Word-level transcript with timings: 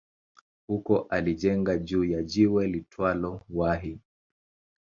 Huko 0.67 0.97
alijenga 1.09 1.77
juu 1.77 2.03
ya 2.05 2.23
jiwe 2.23 2.67
liitwalo 2.67 3.41
Wahi 3.49 3.99